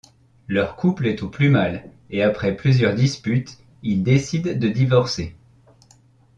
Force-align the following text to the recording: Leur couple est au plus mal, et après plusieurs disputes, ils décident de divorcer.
Leur 0.47 0.77
couple 0.77 1.05
est 1.05 1.21
au 1.21 1.29
plus 1.29 1.49
mal, 1.49 1.87
et 2.09 2.23
après 2.23 2.55
plusieurs 2.55 2.95
disputes, 2.95 3.59
ils 3.83 4.01
décident 4.01 4.55
de 4.57 4.67
divorcer. 4.67 5.35